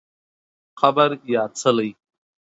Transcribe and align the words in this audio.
قبر 0.81 1.09
یا 1.33 1.41
څلی 1.59 1.89